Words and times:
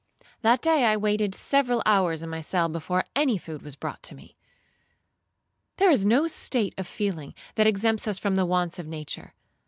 That 0.41 0.63
day 0.63 0.85
I 0.85 0.97
waited 0.97 1.35
several 1.35 1.83
hours 1.85 2.23
in 2.23 2.29
my 2.31 2.41
cell 2.41 2.67
before 2.67 3.03
any 3.15 3.37
food 3.37 3.61
was 3.61 3.75
brought 3.75 4.11
me. 4.11 4.35
There 5.77 5.91
is 5.91 6.07
no 6.07 6.25
state 6.25 6.73
of 6.79 6.87
feeling 6.87 7.35
that 7.53 7.67
exempts 7.67 8.07
us 8.07 8.17
from 8.17 8.33
the 8.33 8.47
wants 8.47 8.79
of 8.79 8.87
nature. 8.87 9.35